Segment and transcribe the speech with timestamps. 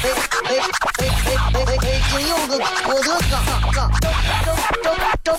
[0.00, 0.14] 哎哎
[0.46, 0.60] 哎
[0.98, 2.00] 哎哎哎！
[2.08, 2.52] 金柚子，
[2.86, 3.34] 我的嘎
[3.72, 4.06] 嘎，张
[4.44, 4.54] 张
[4.84, 4.94] 张
[5.24, 5.38] 张张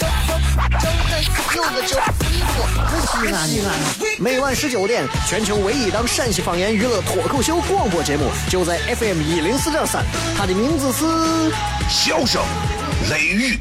[0.76, 1.14] 张
[1.56, 1.92] 柚子叫
[2.28, 2.52] 衣服，
[3.08, 3.68] 西安西安。
[4.20, 10.04] 每晚十九点，全球唯一档陕西方言娱乐脱口秀广播节目，就在 FM 一零四点三，
[10.38, 11.06] 它的名字是
[11.90, 12.44] 《笑声
[13.10, 13.58] 雷雨》。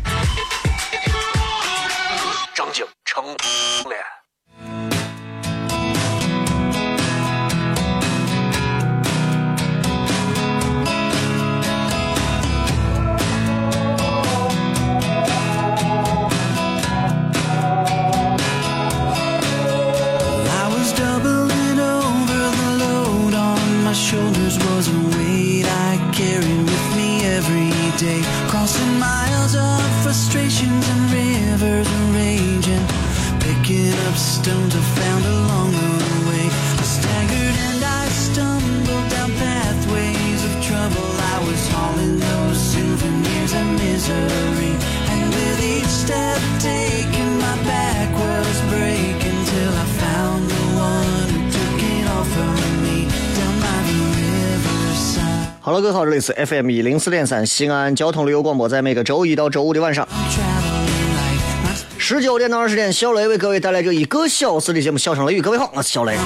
[55.61, 60.09] 好了，各位好，这里是 FM 一零四点三西安交通旅游广播，在每个周一到周五的晚上
[61.99, 65.41] 十九点到二十点，小雷为各位带来这一个小时的节目《笑声雷雨》。
[65.43, 66.17] 各位好，我是小雷。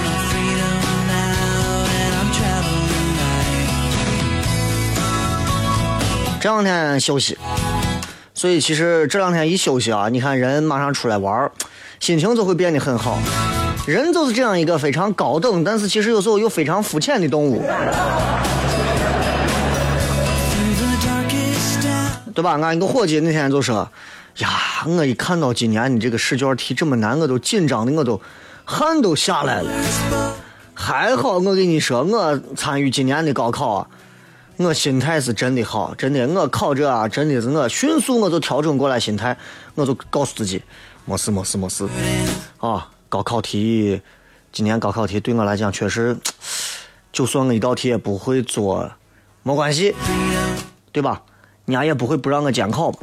[6.43, 7.39] 这两天休息，
[8.35, 11.53] 所以其实这两天一休息啊，你看人马上出来玩儿
[12.01, 13.17] 心情就会变得很好。
[13.87, 17.63] 人就是这样一个非常高等，但是其实有时候又非常肤浅的动物。
[22.35, 22.59] 对吧？
[22.61, 23.89] 俺一个伙计那天就说
[24.39, 24.49] ：“呀，
[24.85, 28.21] 我一看到今年你这个试卷题这么难，我都紧张的我都
[28.65, 29.71] 汗都下来了。
[30.75, 33.87] 还好我跟你说，我参与今年的高考啊，
[34.57, 36.27] 我心态是真的好，真的。
[36.29, 39.37] 我考这啊，真的是我迅速我就调整过来心态，
[39.75, 40.63] 我就告诉自己，
[41.05, 41.89] 没事没事没事。
[42.59, 44.01] 啊，高考题，
[44.53, 46.17] 今年高考题对我来讲确实，
[47.13, 48.91] 就算我一道题也不会做，
[49.43, 49.95] 没关系，
[50.93, 51.23] 对吧？”
[51.67, 52.99] 伢也不会不让我监考吧？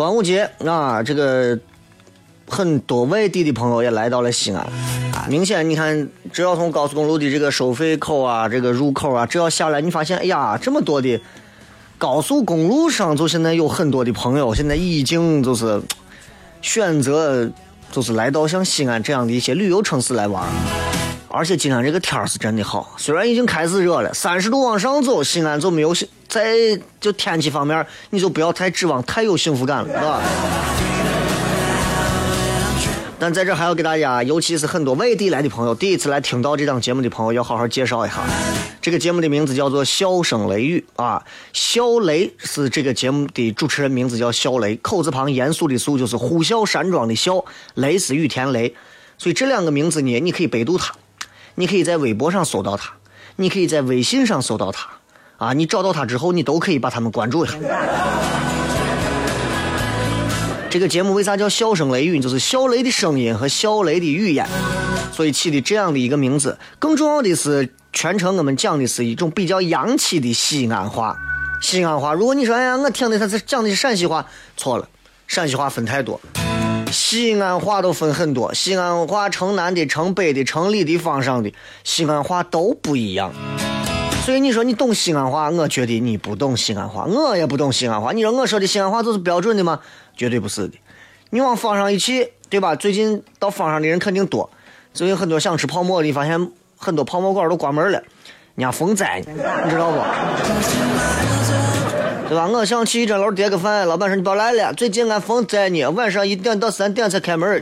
[0.00, 1.58] 端午节啊，这个
[2.48, 4.66] 很多外地的朋友也来到了西安。
[5.28, 11.20] 明显，你看，只要从高速公路的这个收费口啊，这个入口啊，只要下来，你发现，哎呀，这么多的。
[11.98, 15.78] 高速公路上，就现在有很多的朋友，现在已经就是
[16.62, 17.50] 选择，
[17.92, 20.42] 就是来到像西安这样的一些旅游城市来玩。
[21.32, 25.94] 而且今天这个天儿是真的好，虽然已经开始热了，三十度往上走，西安就没有
[26.26, 30.20] 在就天气方面，你就不要太指望太有幸福感了，是吧？
[33.20, 38.16] 但在这还要给大家，尤其是很多外地来的朋友，第一次来听到这档节目的朋友，要好好介绍一下。
[38.80, 48.74] 这个节目的名字叫做《笑声雷雨》啊，笑雷是这个节目的主持人名字叫笑雷，口字旁严肃的肃就是呼啸山庄的啸，雷是雨田雷，
[49.18, 50.94] 所以这两个名字呢，你可以百度它，
[51.60, 52.94] 你可以在微博上搜到他，
[53.36, 54.88] 你可以在微信上搜到他，
[55.36, 57.54] 啊，你找到他之后，你都可以把他们关注一下。
[60.70, 62.18] 这个节目为啥叫笑声雷雨？
[62.18, 64.48] 就是笑雷的声音和笑雷的语言，
[65.12, 66.58] 所以起的这样的一个名字。
[66.78, 71.14] 更重要的是，全程我们讲的是一种比较洋气的西安话。
[71.60, 74.24] 西安话，如果你说哎呀，我听的他是讲的是陕西话，
[74.56, 74.88] 错了，
[75.26, 76.18] 陕西话分太多，
[76.92, 78.52] 西安话都分很多。
[78.52, 81.52] 西安话城南的、城北的、城里的、方上的，
[81.84, 83.32] 西安话都不一样。
[84.24, 88.12] 所以你说你懂西安话，我觉得你不懂西安话，我也不懂西安话。
[88.12, 89.80] 你说我说的西安话就是标准的吗？
[90.16, 90.78] 绝对不是的。
[91.30, 92.74] 你往方上一去，对吧？
[92.74, 94.50] 最近到方上的人肯定多，
[94.92, 98.02] 最近很多想吃泡馍的，发现很多泡馍馆都关门了，
[98.56, 100.99] 人家封灾，你知道不？
[102.30, 102.46] 对吧？
[102.46, 107.60] 我想去一针楼叠个饭，老板说你别来了，最近俺封斋呢，晚上一点到三点才开门，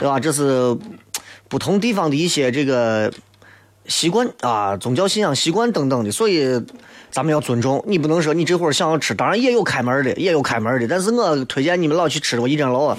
[0.00, 0.18] 对吧？
[0.18, 0.76] 这是
[1.48, 3.12] 不同地方的一些这个
[3.86, 6.60] 习惯啊，宗教信仰习惯等等的，所以。
[7.08, 7.82] 咱们要尊重。
[7.86, 10.86] 你不能说你这会儿想要吃，当然也有开门的，也有开门的。
[10.86, 12.98] 但是我推荐你们老去吃我一整楼啊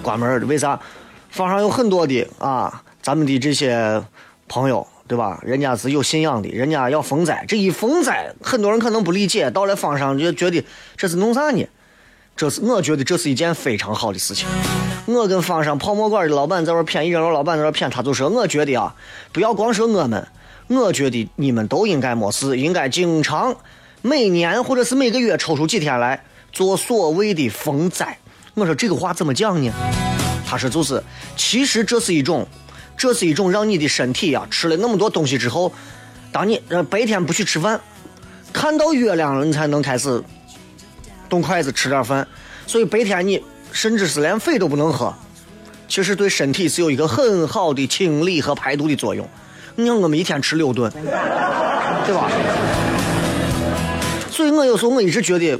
[0.00, 0.80] 关门的，为啥？
[1.28, 4.02] 坊上有很多的啊，咱们的这些
[4.48, 5.40] 朋友，对吧？
[5.42, 10.64] 人家是有信仰的，人家要封斋，这一封斋，很多人可能不理解，到了方上就觉得
[10.96, 11.66] 这是弄啥呢？
[12.36, 14.46] 这是我觉得这是一件非常好的事情。
[15.06, 18.94] 我跟方上泡沫馆的老板在这谝，一整楼老板在这谝，他就说，我觉得啊，
[19.32, 20.24] 不要光说我们，
[20.68, 23.56] 我觉得你们都应该没事，应该经常
[24.02, 26.22] 每年或者是每个月抽出几天来
[26.52, 28.16] 做所谓的封斋。
[28.54, 29.72] 我说这个话怎么讲呢？
[30.46, 31.02] 他说就是，
[31.36, 32.46] 其实这是一种，
[33.00, 35.72] 这是一种让你的身体呀吃了那么多东西之后，
[36.30, 37.80] 当你呃白天不去吃饭，
[38.52, 40.22] 看到月亮了你才能开始。
[41.26, 42.28] 动筷子吃点饭，
[42.66, 43.42] 所以白天你
[43.72, 45.14] 甚至是连水都不能喝，
[45.88, 49.26] 其实对身体是有一个很好的清理和排毒的作用。
[49.76, 52.30] 你看我们一天吃六顿，对吧？
[54.30, 55.58] 所以我有时候我一直觉得，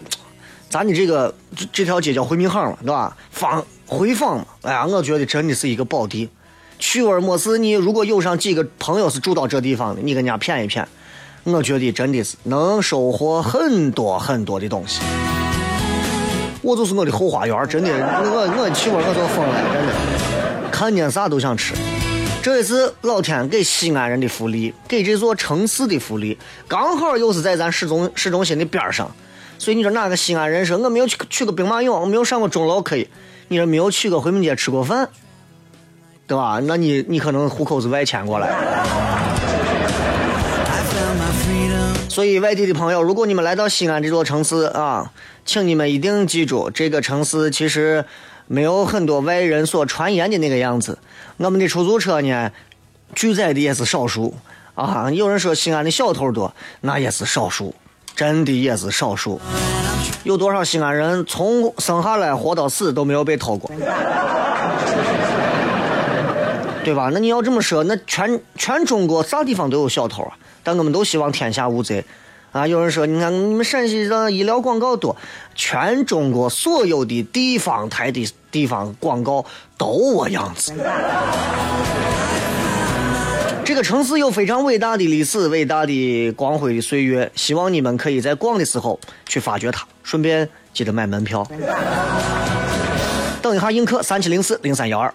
[0.69, 1.35] 咱的这个
[1.73, 3.17] 这条街叫回民巷嘛，对吧？
[3.31, 6.29] 坊回坊嘛，哎呀，我觉得真的是一个宝地。
[6.81, 10.85] 去玩没事，你如果有上几个朋友是住到这地方的，你跟人家谝一谝，
[11.45, 15.01] 我觉得真的是能收获很多很多的东西。
[16.63, 21.75] 我就是我的后花园，真的，我我去玩我都疯了，真的，看见啥都想吃。
[22.43, 29.11] 这也是老天给西安人的福利，给这座城市的福利，刚好又是在咱市中市中心的边上。
[29.59, 33.07] 所以你说哪个西安人说我没有去去过兵马俑，我没有上过钟楼，可以？
[33.49, 35.11] 你说没有去过回民街吃过饭，
[36.31, 36.61] 对吧？
[36.63, 38.49] 那你你可能户口是外迁过来。
[42.09, 45.11] 所以外地的朋友，如果你们来到西安这座城市啊。
[45.45, 48.05] 请你们一定记住，这个城市其实
[48.47, 50.97] 没有很多外人所传言的那个样子。
[51.39, 52.53] 我们的出租车呢，
[53.17, 54.33] 拒载的也是少数
[54.77, 55.11] 啊。
[55.11, 57.75] 有人说西安的小偷多，那也是少数，
[58.15, 59.41] 真的也是少数。
[60.23, 63.69] 有多少西安人从生下来活到死都没有被偷过，
[66.91, 67.09] 对吧？
[67.13, 70.33] 那你要这么说，那全全中国啥地方都有小偷啊？
[70.65, 72.05] 但我们都希望天下无贼。
[72.51, 72.67] 啊！
[72.67, 75.17] 有人说，你看你们陕西的医疗广告多，
[75.55, 79.47] 全中国所有的地方台的地方广告
[79.79, 80.73] 都我样子。
[83.65, 91.47] 这个城市有非常伟大的历史、伟大的光辉的岁月，希望你们可以在逛的时候去发掘它，顺便记得买门票。
[93.41, 95.15] 等一下，映客三七零四零三幺二。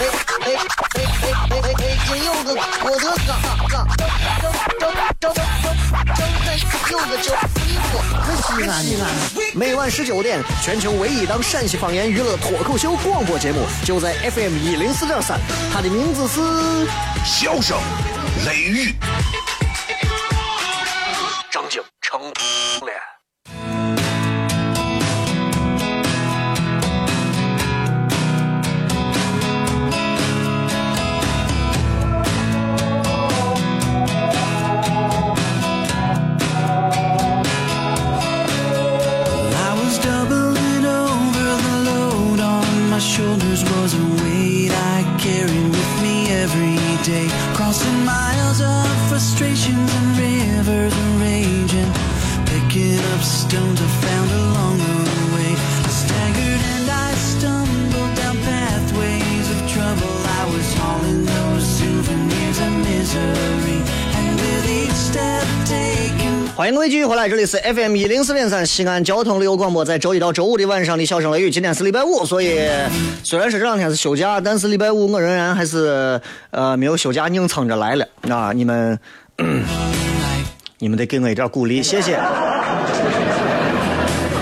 [0.00, 0.56] 哎哎
[0.94, 1.04] 哎
[1.50, 1.84] 哎哎！
[2.06, 2.48] 金柚子，
[2.82, 3.76] 我的哥哥，
[4.40, 4.48] 张
[4.80, 5.34] 张张张张
[6.90, 7.92] 有个叫衣服，
[8.22, 9.00] 可西安的。
[9.54, 15.38] 每晚十九点，全球唯一档陕西方言娱乐脱口秀广播节目，就在 FM 一零四点三，
[15.72, 16.40] 它的名字是
[17.24, 17.78] 《笑声
[18.46, 18.90] 雷雨》，
[21.50, 22.96] 张景成脸。
[67.12, 71.50] 回来，这里是 FM 一零四点三西安交通旅游广播，在周一到周五的晚上的笑声雷雨。
[71.50, 72.58] 今天是礼拜五，所以
[73.22, 76.18] 虽然是这两天是休假，但是礼拜五我仍然还是
[76.52, 78.08] 呃没有休假硬撑着来了。
[78.22, 78.98] 那你们，
[80.80, 82.18] 你们得给我一点鼓励，谢谢。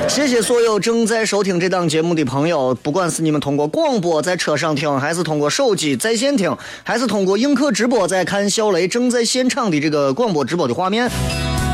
[0.07, 11.11] 谢谢所有正在收听这档节目的朋友，不管是你们通过广播在车上听，还是通过手机在线听，还是通过映客直播在看小雷正在现场的这个广播直播的画面。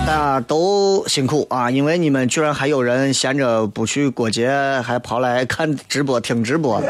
[0.06, 1.68] 大家都辛苦啊！
[1.68, 4.48] 因为你们居然还有人闲着不去过节，
[4.84, 6.80] 还跑来看直播、听直播。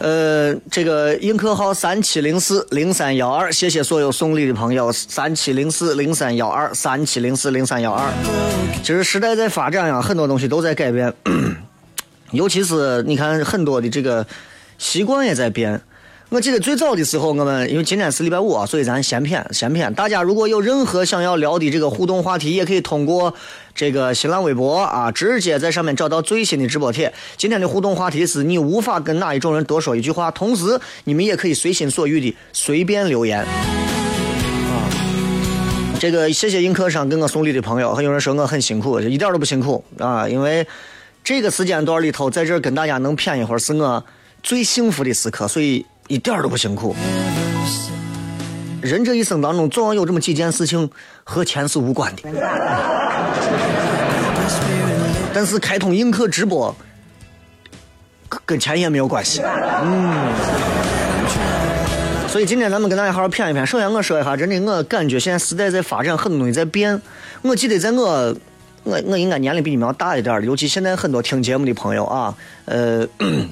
[0.00, 8.10] 呃，这个映客号三七零四零三幺二，谢谢所有送礼的朋友，三七零四零三幺二，三七零四零三幺二。
[8.82, 11.12] 其实时代在发展呀，很多东西都在改变，
[12.32, 14.26] 尤其是你看很多的这个
[14.78, 15.82] 习惯也在变。
[16.36, 19.94] 我记得最早的时候，我们因为今天是礼拜五啊，所以咱闲片闲片。
[19.94, 23.32] 大家如果有任何想要聊的这个互动话题，也可以通过
[23.74, 27.10] 这个新浪微博啊，直接在上面找到最新的直播帖。
[27.38, 33.40] 今天的互动话题是你无法跟哪一种人多说一句话，同时你们也可以随心所欲的随便留言。
[33.40, 33.48] 啊，
[35.98, 40.66] 这个谢谢映客上给我送礼的朋友，还有人说我很辛苦，一点都不辛苦啊，因为
[41.24, 44.04] 这个时间段里头，在这跟大家能谝一会儿，是我
[44.42, 45.86] 最幸福的时刻，所以。
[46.08, 46.94] 一点都不辛苦。
[48.80, 50.88] 人这一生当中，总要有这么几件事情
[51.24, 52.22] 和钱是无关的。
[55.34, 56.72] 但是开通映客直播，
[58.44, 59.42] 跟钱也没有关系。
[59.42, 60.32] 嗯。
[62.28, 63.66] 所以今天咱们跟大家好好谝一谝。
[63.66, 67.02] 首先我说一下，真的，我感觉现在时代在发展，很多东西在变。
[67.42, 68.36] 我记得在我，
[68.84, 72.32] 我我应该年龄比你们要大一点的尤其现在很多听节目的朋友啊，
[72.66, 73.04] 呃，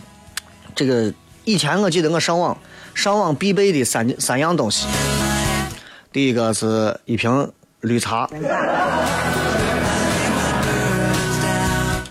[0.77, 1.13] 这个。
[1.45, 2.57] 以前我记得我上网，
[2.95, 4.87] 上网必备的三三样东西，
[6.11, 8.27] 第一个是一瓶绿茶，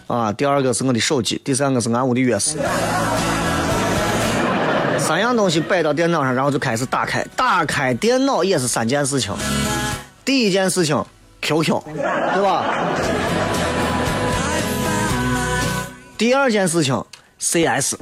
[0.05, 2.57] 啊，第二个是我的手机，第三个是俺屋的钥匙。
[4.99, 9.33] 三样东西摆到电脑上，然后就开始打开，打开电脑也是三件事情。
[10.23, 11.03] 第一件事情
[11.41, 12.65] ，QQ，对吧？
[16.19, 17.03] 第二件事情。
[17.43, 17.95] CS，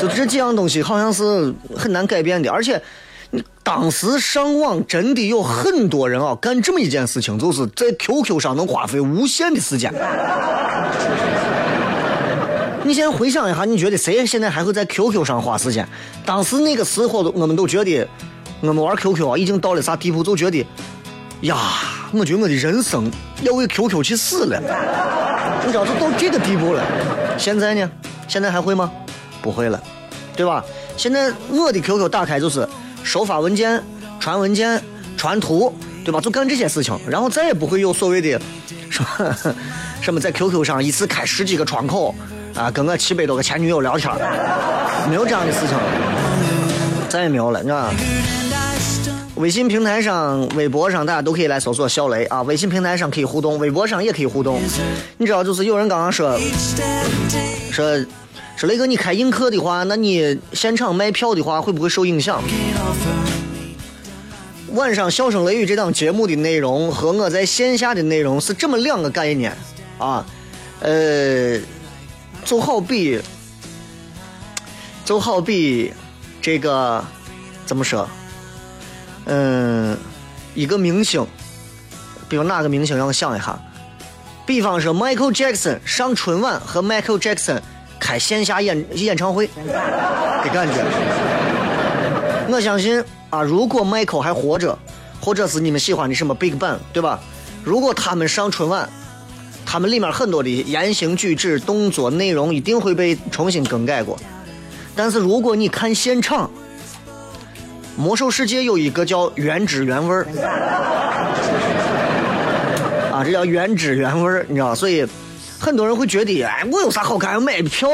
[0.00, 2.80] 就这几样东西好像是很难改变的，而且，
[3.62, 9.92] 当时上网真的有很多人啊干这么一件事情，就是在 QQ 上能花费无限的时间。
[12.84, 15.86] 你现在回想一下，你觉得谁现在还会在 QQ 上花时间？
[16.24, 18.08] 当时那个时候，我们都觉得
[18.62, 20.24] 我们玩 QQ 啊，已经到了啥地步？
[20.24, 20.66] 就觉得，
[21.42, 21.56] 呀，
[22.12, 23.10] 我觉得我的人生
[23.42, 24.60] 要为 QQ 去死了。
[25.64, 26.82] 你知道是到这个地步了，
[27.36, 27.90] 现在呢？
[28.28, 28.90] 现在还会吗？
[29.40, 29.80] 不会了，
[30.36, 30.64] 对吧？
[30.96, 32.66] 现在我的 QQ 打开就是
[33.02, 33.82] 收发文件、
[34.20, 34.80] 传文件、
[35.16, 36.20] 传图，对吧？
[36.20, 38.40] 就干这些事情，然后再也不会有所谓的
[38.88, 39.36] 什么
[40.00, 42.14] 什么在 QQ 上一次开十几个窗口
[42.54, 44.12] 啊，跟我七百多个前女友聊天，
[45.08, 47.94] 没有这样的事情了，再也没有了，你知道吧？
[49.36, 52.42] 微信平台上、微博上，大家都可以来搜索小雷啊。
[52.42, 54.60] 微信平台上可以互动，微博上也可以互动。
[55.16, 56.38] 你知道，就是有人刚刚说，
[57.70, 58.04] 说
[58.56, 62.42] 说雷哥，你开映客的话，那你现场卖票的话，会不会受影响？
[64.74, 69.56] 晚上笑声雷雨这档节目的内容和我在线下的内容是这么两个概念
[69.98, 70.24] 啊。
[70.80, 71.58] 呃，
[72.44, 73.18] 就好比，
[75.04, 75.92] 就好比
[76.40, 77.02] 这个
[77.64, 78.06] 怎么说？
[79.26, 79.96] 嗯，
[80.54, 81.26] 一个明星，
[82.28, 83.58] 比如哪个明星，让我想一下。
[84.44, 87.60] 比方说，Michael Jackson 上春晚和 Michael Jackson
[88.00, 90.74] 开线下演演唱会的感觉。
[92.48, 94.76] 我相信啊，如果 Michael 还活着，
[95.20, 97.20] 或者是你们喜欢的什么 Big Bang，对吧？
[97.62, 98.88] 如果他们上春晚，
[99.64, 104.18] 他们里面很多的言行举止、动作内容一定会被重新更改过。
[104.96, 106.50] 但是如果你看现场，
[107.96, 110.26] 魔兽世界有一个叫原汁原味儿，
[113.12, 115.06] 啊，这叫原汁原味儿，你知道所以
[115.60, 117.42] 很多人会觉得，哎，我有啥好看？
[117.42, 117.88] 买票。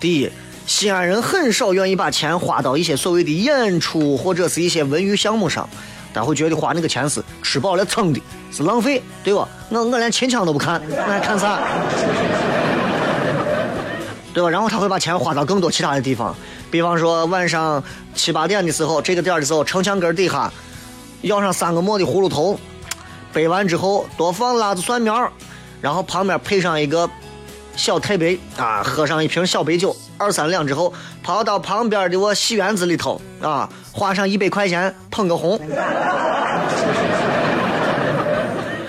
[0.00, 0.28] 第一，
[0.66, 5.68] 西安人很少愿意把钱花到一些所谓的演出或者是一些文娱项目上，
[6.12, 9.48] 他会觉得花那个钱是吃饱了撑的，是浪费，对吧？
[9.68, 11.60] 我我连秦腔都不看，我还看啥？
[14.34, 14.50] 对吧？
[14.50, 16.34] 然后他会把钱花到更多其他的地方。
[16.72, 20.50] 比方说晚上七八点的时候，这个点的时候，城墙根底下
[21.20, 22.58] 要上三个磨的葫芦头，
[23.30, 25.30] 背完之后多放辣子蒜苗，
[25.82, 27.08] 然后旁边配上一个
[27.76, 35.60] 小太杯啊，喝上一瓶小白酒，二三两之后，跑到旁边的我戏园子里头啊，花上一百块钱捧个红。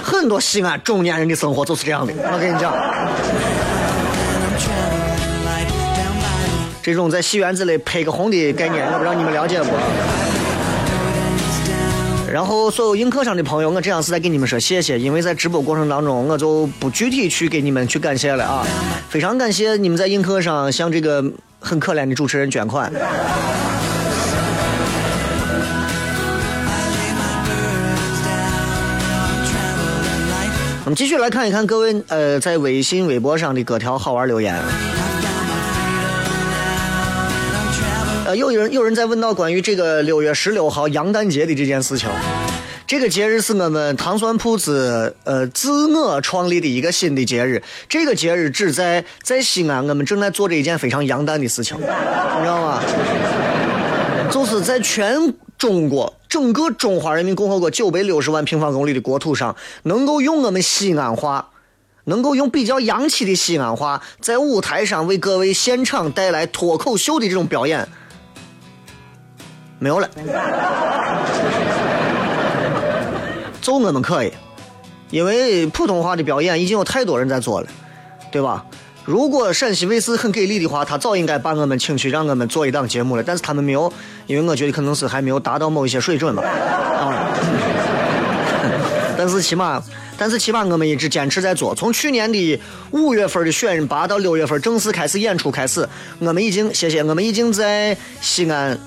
[0.01, 2.73] 很多西安中年人的生活就是这样的，我跟你讲。
[6.83, 9.69] 这种在戏园子里拍个红的概念，我不知道你们了解不？
[12.29, 18.67] 然后所有映客上的朋友，我这样是在给你们说谢谢，因为在直播过程当中，我就不具体去给你们去感谢了啊。
[19.07, 21.23] 非常感谢你们在映客上向这个
[21.61, 22.91] 很可怜的主持人捐款。
[30.83, 34.53] 我们继续来看一看各位呃在微信、微博上的各条好玩留言。
[38.35, 42.09] 有人有人在问到关于这个六月十六号杨诞节的这件事情。
[42.85, 47.63] 这个节日是我们糖酸铺子呃自我创立的一个新的节日。
[47.87, 52.81] 这个节日只在在西安，我们正在做着一件非常洋诞的事情， 你知道吗？
[54.29, 61.49] 就是在全中国整个中华人民共和国九百六十万平方公里的国土上，能够用我们西安话，
[62.05, 67.87] 能够用比较洋气的西安话，在舞台上为各位现场带来脱口秀的这种表演，
[69.83, 70.09] 没有了。
[73.59, 74.31] 就我们可以，
[75.09, 77.67] 因为普通话的表演已经有太多人在做了，
[78.31, 78.63] 对吧？
[79.03, 83.23] 如果陕西卫视很给力的话，他早应该把我们请去，让我们做一档节目了。
[83.23, 83.91] 但是他们没有，
[84.25, 86.43] 因为我觉得可能是还没有达到某一些水准吧。
[86.43, 87.27] 啊，
[89.17, 89.83] 但是起码，
[90.17, 91.75] 但是起码我们一直坚持在做。
[91.75, 92.61] 从去年的
[92.91, 95.85] 五月份的选拔到六月份正式开始演出开始，
[96.19, 98.79] 我们已经谢谢，我们已经在西安。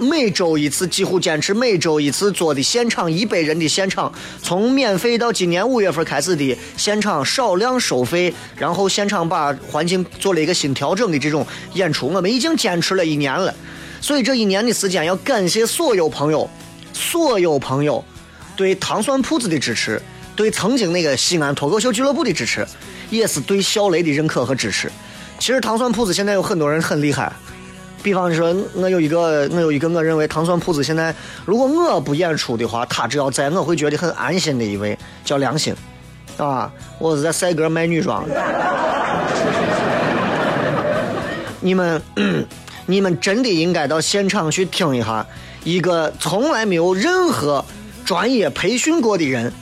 [0.00, 4.10] 每周一次，几乎坚持每周一次做的现场一百人的现场，
[4.42, 13.54] 从免费到今年五月份开始的现场少量收费，然后现场把环境做了一个新调整的这种演出，我们已经坚持了一年了。
[14.00, 16.48] 所以这一年的时间，要感谢所有朋友，
[16.94, 18.02] 所有朋友
[18.56, 20.00] 对糖蒜铺子的支持，
[20.34, 22.66] 对曾经那个西安脱口秀俱乐部的支持，
[23.10, 24.90] 也是对小雷的认可和支持。
[25.38, 27.30] 其实糖蒜铺子现在有很多人很厉害。
[28.02, 31.14] 比方说，我有一个，我有一个，我认为糖蒜铺子现在，
[31.44, 35.74] 如果我不演出的话，他只要在，我会觉得很安心的一位，叫良心，
[36.38, 38.24] 啊，我是在赛格卖女装。
[41.60, 42.00] 你们，
[42.86, 45.26] 你们真的应该到现场去听一下，
[45.62, 47.62] 一个从来没有任何
[48.06, 49.52] 专业培训过的人，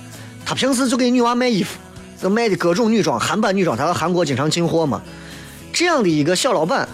[0.47, 1.77] 他平时就给女娃卖衣服，
[2.23, 5.03] 就卖的各种女装，韩版女装，他到韩国经常进货嘛，
[5.73, 6.89] 这样的一个小老板。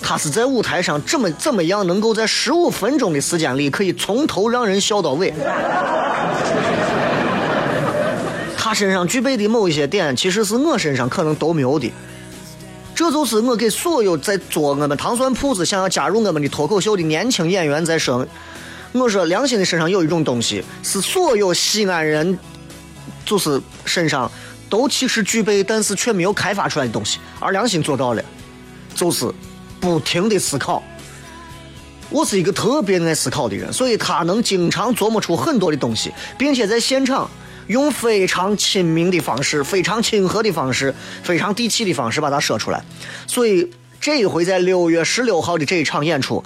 [0.00, 5.34] 他是在舞台上这么怎么样，能够在十五分钟的时间里，可以从头让人笑到尾。
[8.56, 11.92] 他身上具备的某一些点，其实是我身上可能都没有的。
[12.94, 18.26] 这就是我给所有在做我们糖蒜铺子、想要加入我们的脱口秀的年轻演员在说：
[18.92, 22.38] 我说良心的身上有一种东西，是所有西安人
[23.24, 24.30] 就是身上
[24.68, 28.22] 都其实具备，但是却没有开发出来的东西，而良心做到了，
[28.94, 29.32] 就是。
[29.80, 30.82] 不停的思考，
[32.10, 37.30] 我是一个特别爱思考的人，所以他能经常琢磨出很多的东西，并且在现场
[37.68, 42.82] 用非常亲民的方式、非常亲和的方式、非常地气的方式把它说出来。
[43.26, 46.42] 所以这一回在六月十六号的这一场演出，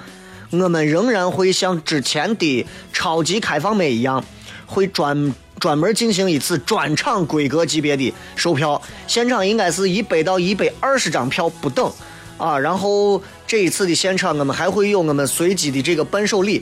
[0.50, 4.24] 我们仍然会像之前的超级开放麦一样，
[4.66, 11.90] 会专专门进行一次专场规格级别的售票，现场应该是一百到一百二十张票不等。
[12.42, 16.60] 啊，然后这一次的现场，我们还会有我们随机的这个伴手礼，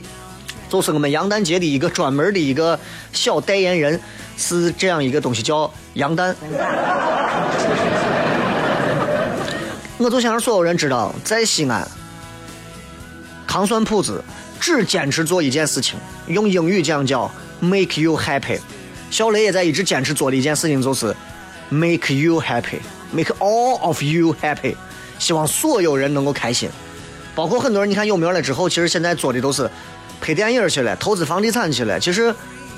[0.69, 2.79] 就是我们杨丹节的一个专门的一个
[3.11, 3.99] 小代言人，
[4.37, 6.35] 是这样一个东西，叫杨丹。
[9.97, 11.87] 我就想让所有人知道，在西安，
[13.47, 14.23] 糖蒜铺子
[14.59, 17.27] 只坚持做一件事情，用英语讲叫
[17.59, 18.59] “make you happy”。
[19.09, 21.15] 小雷也在一直坚持做的一件事情，就是
[21.69, 24.75] “make you happy”，make all of you happy。
[25.21, 26.67] 希望所有人能够开心，
[27.35, 27.87] 包括很多人。
[27.87, 29.69] 你看有名了之后，其实现在做的都是
[30.19, 31.99] 拍电影去了，投资房地产去了。
[31.99, 32.33] 其实，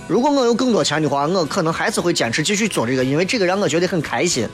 [0.10, 4.46] 如果我有更多钱的话，我可能还是会坚持继续做这个，因为这个让我觉得很开心。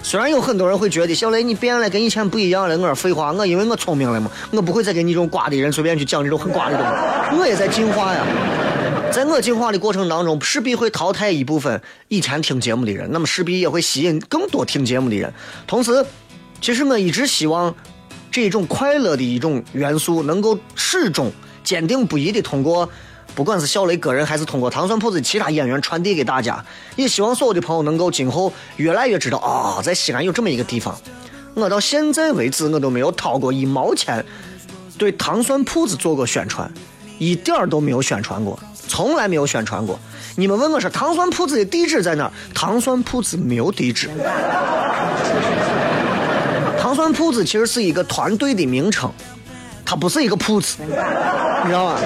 [0.00, 2.78] 虽然有很多人会觉得小雷你变了，跟以前不一样了。
[2.78, 7.40] 我说废话，我因为我聪明了嘛，我不会再给你这种瓜的人随便去讲这种很瓜的东西。
[7.40, 8.24] 我也在进化呀，
[9.10, 15.32] 在我进化的过程当中，势必会淘汰一部分以前听节目的人，那么势必也会吸引更多听节目的人，
[15.66, 16.04] 同时。
[16.60, 17.74] 其实我一直希望，
[18.30, 21.30] 这种快乐的一种元素能够始终
[21.62, 22.88] 坚定不移的通过，
[23.34, 26.64] 不管是小雷个人还是通过糖蒜铺子其他演员传递给大家。
[26.96, 30.98] 也希望所有的朋友能够今后越来越知道啊，在西安有这么一个地方。
[31.54, 34.24] 我到现在为止我都没有掏过一毛钱
[34.98, 36.72] 对糖蒜铺子做过宣传，
[37.18, 39.98] 一点儿都没有宣传过，从来没有宣传过。
[40.36, 42.32] 你们问我说糖蒜铺子的地址在哪儿？
[42.52, 44.10] 糖蒜铺子没有地址。
[46.84, 49.10] 糖蒜铺子其实是一个团队的名称，
[49.86, 50.86] 它不是一个铺子，你
[51.66, 51.98] 知道吗？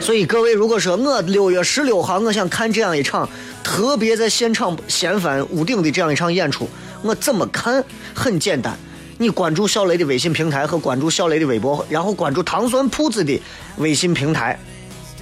[0.00, 3.28] 所以各位，如果说我六月十六号我想看这样一场
[3.64, 6.68] 特别在现场掀翻屋顶的这样一场演出，
[7.02, 7.82] 我怎么看？
[8.14, 8.78] 很简单，
[9.18, 13.42] 你关注小雷的微信平台和关注小雷的微博，然后关注糖蒜铺子的
[13.78, 14.56] 微信平台、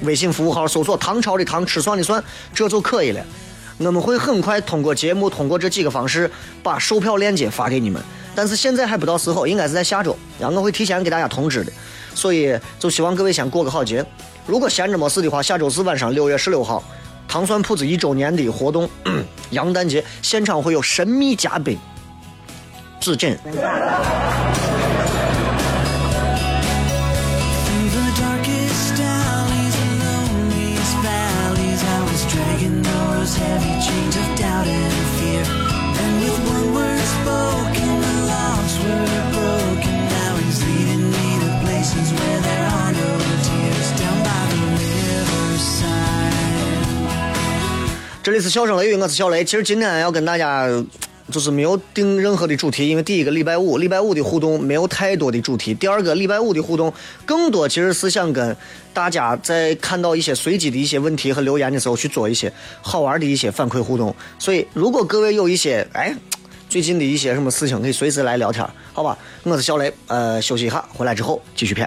[0.03, 2.23] 微信服务号，搜索“唐朝的唐吃蒜的蒜”，
[2.53, 3.25] 这就可以了。
[3.79, 6.31] 我们会很快通过节目，通过这几个方式
[6.63, 8.01] 把售票链接发给你们。
[8.35, 11.73] 但是现在还不到时候，应该是在下周，然后我会提前给大家通知的。
[12.15, 14.05] 所以就希望各位先过个好节。
[14.47, 16.83] 如果闲着没事的话，下周四晚上六月十六号，
[17.27, 18.89] 糖蒜铺子一周年的活动，
[19.51, 21.79] 杨诞节现场会有神秘嘉宾，
[23.01, 23.37] 至臻。
[48.25, 49.45] 这里是笑声雷雨，我是小雷。
[49.45, 50.67] 其实今天要跟大家
[51.31, 56.91] 就是没有定任何的主题，因为第一个礼拜五，礼拜五的互动没有太多的主题；第二个礼拜五的互动
[57.27, 58.57] 更多其实是想跟
[58.95, 64.17] 大家在看到一些随机的一些问题和留言的时候去做一些好玩的一些反馈互动。
[64.39, 66.17] 所以如果各位有一些哎
[66.71, 69.19] 最近的一些什么事情，可以随时来聊天，好吧？
[69.43, 71.87] 我是小雷，呃，休息一下，回来之后继续片。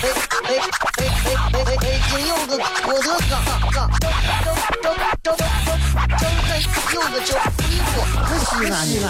[0.00, 0.14] 哎哎
[0.46, 2.50] 哎哎哎哎，金柚子，
[2.86, 3.32] 我的嘎
[3.72, 4.06] 嘎，张
[4.82, 5.38] 张张张张张
[6.94, 7.30] 柚子叫
[7.66, 7.90] 衣服，
[8.38, 9.06] 西安西安，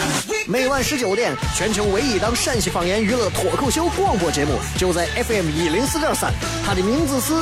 [0.47, 6.33] 每晚十九点，全球唯一档陕西方言娱乐脱口秀广播节目，就在 FM 一零四点三，
[6.65, 7.35] 它的名字是。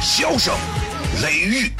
[0.00, 0.54] 笑声，
[1.22, 1.70] 雷雨，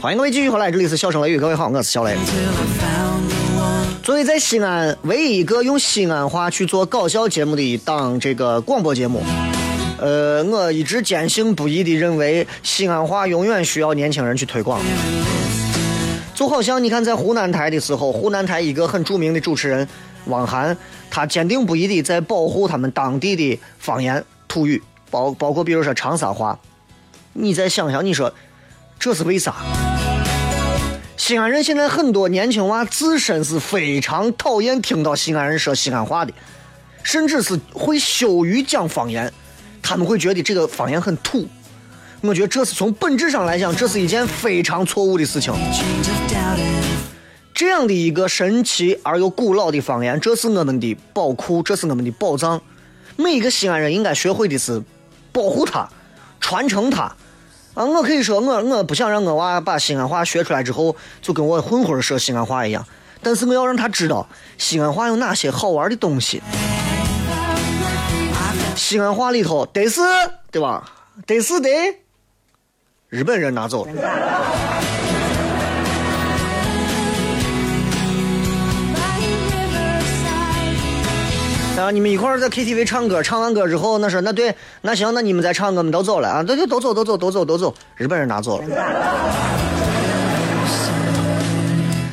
[0.00, 2.16] 欢迎各位继续回来，这里是笑声雷雨，各位好，我是小雷。
[4.02, 9.22] 作为在西安唯一一个用西安话去做搞笑节目的一档这个广播节目，
[9.98, 14.80] 呃，我一直坚信不疑的认为，西安话永远需要年轻人去推广。
[16.34, 19.86] 就好像你看，在湖南台的时候，湖南台一个很著名的主持人
[20.26, 20.76] 汪涵，
[21.08, 26.58] 他坚定不移的在保护他们当地的方言土语，包包括比如说长沙话。
[27.32, 28.32] 你再想想，你说
[28.98, 29.56] 这是为啥？
[31.16, 36.32] 西安人现在很多年轻娃自身是非常讨厌听到西安人说西安话的，
[37.02, 39.32] 甚至是会羞于讲方言，
[39.80, 41.48] 他们会觉得这个方言很土。
[42.20, 45.52] 我觉得这是从本质上来讲，这是一件非常错误的事情。
[47.54, 52.60] 这样的一个神奇而又古老的方言，这是我们的宝库，这是我们的宝藏。
[53.16, 54.82] 每一个西安人应该学会的是
[55.32, 55.88] 保护它，
[56.42, 57.04] 传承它。
[57.74, 62.86] 啊，我可以说我我不想让我娃把西安话学出来之后就跟我混混说西安话一样，
[63.22, 64.28] 但是我要让他知道
[64.58, 66.42] 西安话有哪些好玩的东西。
[68.76, 70.02] 西安话里头得是
[70.50, 70.84] 对吧？
[71.26, 71.70] 得是得
[73.08, 73.92] 日本人拿走了。
[81.82, 88.68] 啊你们一块儿在 KTV 唱歌，唱完歌之后，那说那对，那行，那你们再唱，我们都走了啊，对对，都走，都走，都走，都走，日本人拿走了。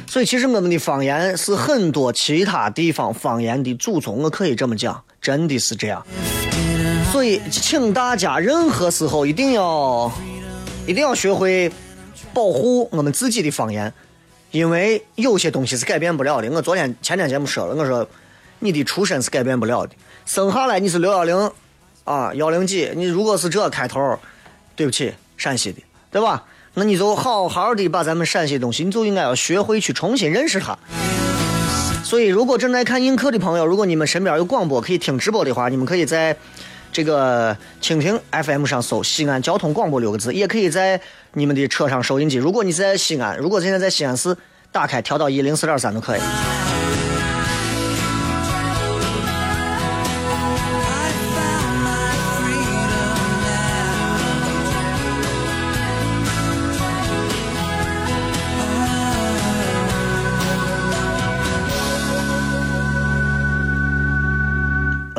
[0.07, 6.03] 所以其实我们的方言是很多其他地方方言的祖宗，我可以这么讲，真的是这样。
[7.11, 10.11] 所以，请大家任何时候一定要，
[10.87, 11.71] 一定要学会
[12.33, 13.93] 保护我们自己的方言，
[14.49, 16.49] 因为有些东西是改变不了的。
[16.51, 18.07] 我昨天前天节目说了，我说
[18.59, 19.93] 你的出身是改变不了的，
[20.25, 21.51] 生下来你是六幺零
[22.03, 24.19] 啊幺零几，你如果是这开头，
[24.75, 26.43] 对不起，陕西的，对吧？
[26.75, 30.77] 那你就好好的把咱们陕西的东西，你就应该要学会去重新认识它。
[32.03, 36.35] 所以，如果正在看映客的朋友，如果你们身边有广播可以听直播的话，你们可以在
[36.91, 40.99] 这个蜻蜓 FM 上搜“西安交通广播”六个字，也可以在
[41.33, 42.37] 你们的车上收音机。
[42.37, 44.35] 如果你在西安，如果现在在西安市，
[44.71, 46.19] 打开调到一零四点三都可以。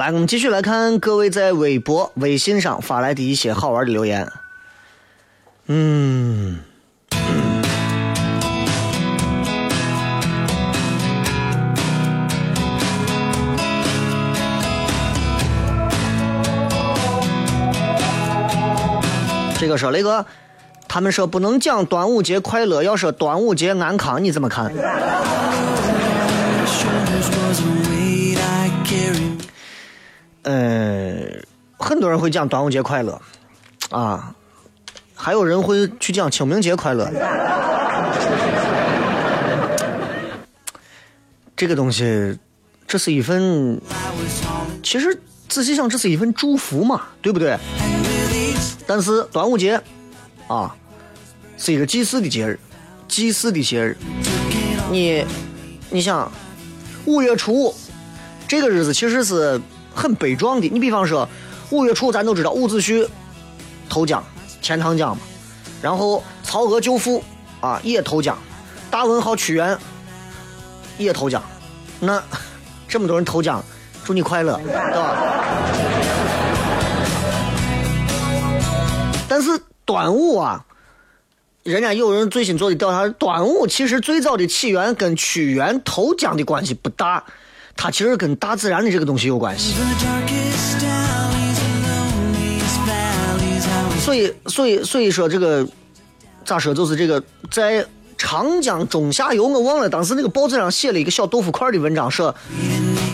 [0.00, 4.32] 来，我们继续来看各位在微博、微信上发来的一些好玩的留言。
[5.66, 6.60] 嗯。
[19.58, 20.24] 这个说雷哥，
[20.88, 24.72] 他们说不能讲端午节快乐，要说端午节安康，你怎么看？
[30.42, 31.42] 呃，
[31.78, 33.20] 很多人会讲端午节快乐，
[33.90, 34.34] 啊，
[35.14, 37.10] 还有人会去讲清明节快乐。
[41.56, 42.38] 这个东西，
[42.86, 43.78] 这是一份，
[44.82, 47.58] 其实仔细想，这是一份祝福嘛，对不对？
[48.86, 49.78] 但是端午节，
[50.48, 50.74] 啊，
[51.58, 52.58] 是一个祭祀的节日，
[53.06, 53.94] 祭祀的节日。
[54.90, 55.22] 你，
[55.90, 56.32] 你想，
[57.04, 57.74] 五月初五
[58.48, 59.60] 这个日子其实是
[59.94, 60.68] 很悲壮的。
[60.68, 61.28] 你比方说，
[61.70, 63.08] 五月初咱都知道伍子胥
[63.88, 64.24] 投江，
[64.60, 65.22] 钱塘江嘛，
[65.82, 67.22] 然后曹娥救父
[67.60, 68.36] 啊也投江，
[68.90, 69.76] 大文豪屈原
[70.98, 71.42] 也投江，
[71.98, 72.22] 那
[72.88, 73.62] 这么多人投江，
[74.04, 75.16] 祝你快乐，对吧？
[79.28, 79.50] 但是
[79.84, 80.64] 端午啊，
[81.62, 87.24] 人家有人最新做的调查，端午其实最早的起源跟屈原投江的关系不大，
[87.76, 89.74] 它其实跟大自然的这个东西有关系。
[94.00, 95.66] 所以，所以，所以说这个
[96.44, 97.86] 咋说，就是这个在
[98.18, 102.34] 长江中下游，我忘了当时那个报纸上写了一个小豆腐块的文章，说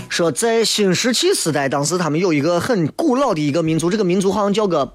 [0.08, 4.94] 说在新石器时代，当时他们有一个很古老的一个民族，这个民族好像叫个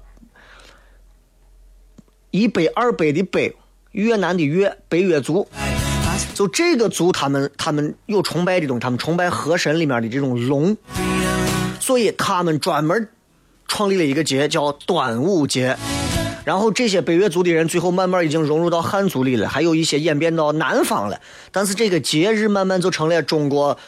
[2.30, 3.54] 一北二北的北，
[3.92, 5.46] 越南的越，北越族。
[6.34, 10.76] 就这个族，他们他们有崇拜的东西，他们崇拜河神里面的这种龙，
[11.78, 13.08] 所以他们专门
[13.68, 15.76] 创立了一个节叫端午节。
[16.44, 21.20] 然后这些北越族的人最后慢慢已经融入到汉族里了，还有一些演变到南方了。
[21.52, 23.78] 但是这个节日慢慢就成了中国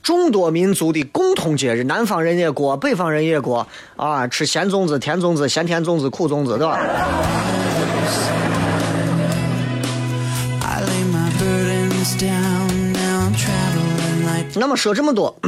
[0.00, 6.78] 众多民族的共同节日，南方人也过，北方人也过啊，吃咸粽子、甜粽子、咸甜粽子、苦粽子，对吧？
[14.58, 15.38] 那么说这么多，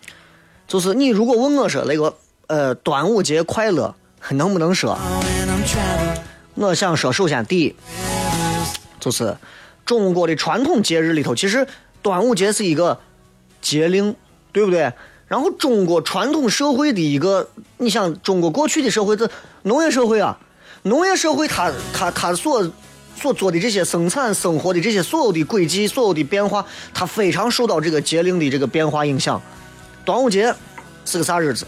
[0.66, 2.14] 就是你如果问我说那个
[2.46, 3.94] 呃端午节快乐，
[4.30, 4.98] 能不能说？
[6.54, 7.76] 我想说，首先第一，
[8.98, 9.36] 就是
[9.84, 11.66] 中国的传统节日里头，其实
[12.02, 12.98] 端午节是一个
[13.60, 14.16] 节令，
[14.52, 14.92] 对不对？
[15.28, 19.28] 然后中国传统社会的一个，你想中国过去的社会，这
[19.64, 20.38] 农业社会啊，
[20.84, 22.70] 农业社会它它它所
[23.20, 29.40] 所做的这些生产生活的这些所有的轨迹、所有的变化，它非常受到这个节令的这个变化影响。
[30.04, 30.54] 端午节
[31.04, 31.66] 是个啥日子？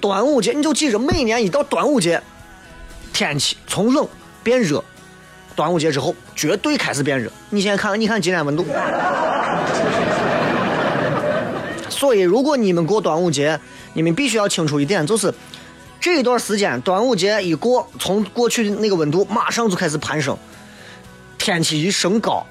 [0.00, 2.20] 端午节你就记着，每年一到端午节，
[3.12, 4.08] 天气从冷
[4.42, 4.82] 变热，
[5.54, 7.30] 端午节之后绝对开始变热。
[7.50, 8.64] 你现在看，你看今天温度。
[11.90, 13.60] 所以，如果你们过端午节，
[13.92, 15.34] 你们必须要清楚一点，就是
[16.00, 20.34] 这一段时间，端午节一过，从过去的那个温度马上就开始攀升，
[21.40, 22.44] 天气一升高，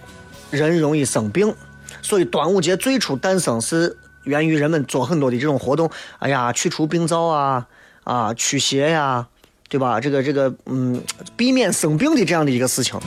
[0.49, 1.53] 人容易生病。
[2.01, 7.67] 所以，端午节最初诞生是源于人们做很多的这种活动，哎呀，去除病灶啊，
[8.03, 9.27] 啊，驱邪呀、
[9.69, 10.01] 对吧？
[10.01, 10.99] 这个这个，嗯，
[11.37, 12.99] 避免生病的这样的一个事情。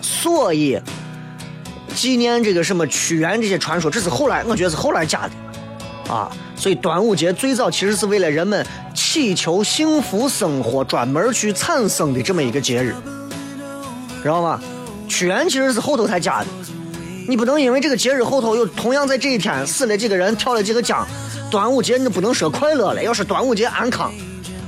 [0.00, 0.80] 所以，
[1.94, 6.34] 纪念这个什么屈原这些传说，这是后来，我觉得是后来加的，啊。
[6.56, 12.94] 所以端午节最早其实是为了人们祈求幸福生活专门去产生的这么一个节日，
[14.26, 14.60] 知道吗？
[15.08, 16.46] 屈原其实是后头才加的。
[17.28, 21.06] 你不能因为这个节日后头有同样在这一天死了几个人，跳了几个江，
[21.48, 24.12] 端午节你就不能说快乐了，要说端午节安康。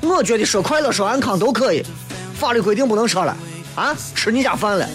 [0.01, 1.85] 我觉得说快乐说安康都可以，
[2.35, 3.37] 法律规定不能说了
[3.75, 4.89] 啊，吃你家饭了。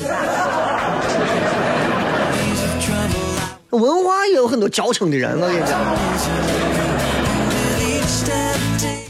[3.72, 5.80] 文化也有很多矫情的人，我跟你讲，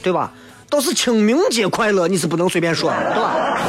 [0.01, 0.31] 对吧？
[0.69, 3.59] 都是清明节快乐，你是不能随便说的，对吧？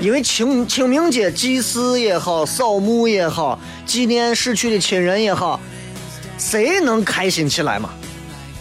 [0.00, 5.60] 因为清清明节祭祀也好，扫墓也好，纪念逝去的亲人也好，
[6.38, 7.90] 谁能开心起来嘛？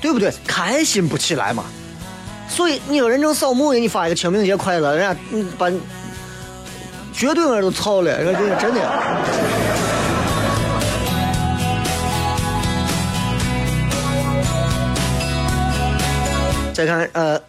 [0.02, 0.34] 对不对？
[0.46, 1.64] 开心不起来嘛。
[2.50, 5.72] 所以你有人正扫墓呢，你发一个清明节快乐，人家嗯把
[7.14, 8.82] 绝对人都操了，这这真的。
[16.74, 17.40] 再看呃，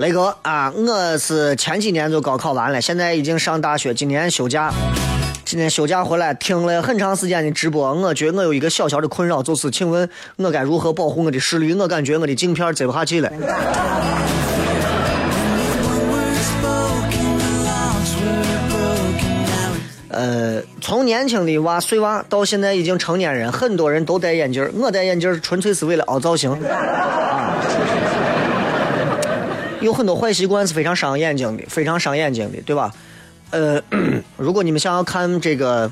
[0.00, 4.72] 雷哥啊，我是前几年就高考完了，现在已经上大学，今年休假。
[5.44, 11.74] 今天休假回来听了很长时间的直播，我觉得我有一个小小的困扰，就是请问我该如何保护我的视力？
[11.74, 13.30] 我感觉我的镜片摘不下去了。
[20.08, 24.66] 呃，从年轻的娃碎娃到现在已经成年人，很多人都戴眼镜。
[24.78, 27.99] 我戴眼镜纯粹是为了凹造型啊。
[29.80, 32.92] 有很多坏习惯是非常伤眼睛的，非常伤眼睛的，对吧？
[33.50, 33.82] 呃，
[34.36, 35.90] 如果你们想要看这个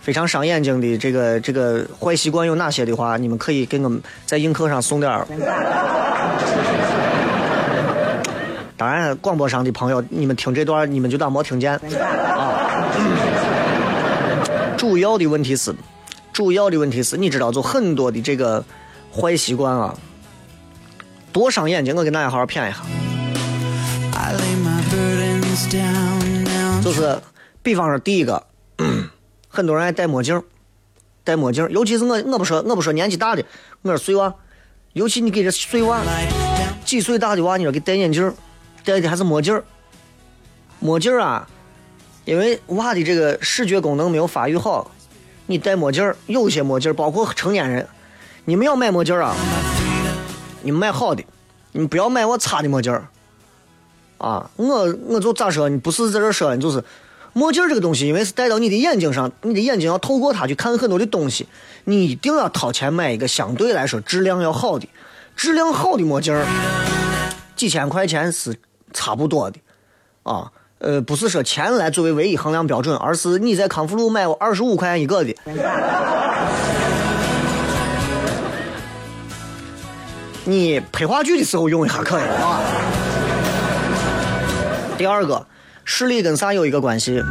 [0.00, 5.26] 非常伤眼睛的这个这个坏习惯有哪些的话，你们可以给我们在映客上送点儿。
[8.78, 11.80] 当然，广播上的朋友，你们听这段，你们就当没听见啊。
[14.76, 15.74] 主要的问题是，
[16.32, 18.62] 主要的问题是，你知道，就很多的这个
[19.10, 19.94] 坏习惯啊，
[21.32, 21.96] 多伤眼睛。
[21.96, 22.78] 我给大家好好谝一下，
[26.86, 27.18] 就是，
[27.64, 28.46] 比方说第一个，
[29.48, 30.40] 很多人爱戴墨镜，
[31.24, 33.44] 戴墨镜，尤其是我，我不说，我不说年纪大的，
[33.82, 34.32] 我说碎娃，
[34.92, 36.00] 尤其你给这碎娃，
[36.84, 38.32] 几岁大的娃，你说给戴眼镜，
[38.84, 39.60] 戴的还是墨镜，
[40.78, 41.48] 墨镜啊，
[42.24, 44.88] 因为娃的这个视觉功能没有发育好，
[45.46, 47.88] 你戴墨镜儿，有些墨镜，包括成年人，
[48.44, 49.34] 你们要买墨镜啊，
[50.62, 51.24] 你们买好的，
[51.72, 53.08] 你们不要买我差的墨镜儿。
[54.18, 56.82] 啊，我我就咋说，你不是在这说，你就是
[57.32, 61.46] 墨镜这个东西，因为是戴到你的眼睛上，你的眼睛要透过它去看很多的东西，
[61.84, 64.88] 你一定要掏钱买一个相对来说质量要好的，
[65.36, 66.46] 质量好的墨镜儿，
[67.54, 68.56] 几千块钱是
[68.94, 69.58] 差不多的，
[70.22, 75.34] 啊，呃，不是说钱来作为唯一衡量标准，而是你在康复路买二十五块钱一个的，
[80.44, 82.62] 你拍话剧的时候用一下可以啊。
[84.96, 85.46] 第二个，
[85.84, 87.22] 视力跟啥有一个关系？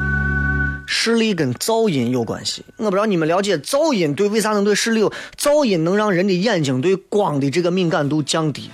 [0.86, 2.64] 视力跟噪音有关系。
[2.78, 5.12] 我不知道你们了解噪音对为啥能对视力有？
[5.36, 8.70] 噪音能让人的眼睛对光的这个敏感度降低。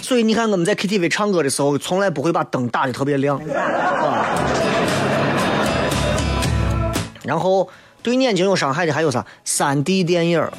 [0.00, 4.40] 所以你看我们在 KTV 唱歌的时候，从来不会把灯打的特别亮啊。
[7.22, 7.68] 然后
[8.06, 10.52] 对眼睛有伤害的还有啥？3 D 电影儿。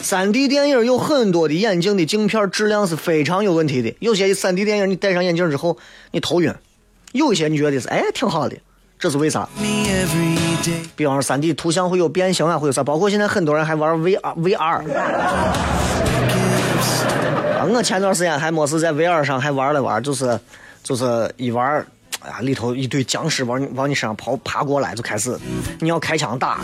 [0.00, 5.76] 3 D 电影有很多的眼镜的镜片质量是非常有问题的，有些3 D 电影你戴上眼镜之后
[6.12, 6.54] 你头晕，
[7.12, 8.56] 有一些你觉得是哎挺好的，
[8.98, 9.46] 这是为啥？
[10.96, 12.82] 比方说3 D 图像会有变形啊，会有啥？
[12.82, 14.90] 包括现在很多人还玩 VR VR。
[17.58, 20.40] 啊，我前段时间还没事在 VR 上还玩了玩，就是
[20.82, 21.86] 就是一玩，
[22.26, 25.38] 啊，里头一堆僵尸往往你身上跑爬过来，就开始
[25.78, 26.58] 你要开枪打。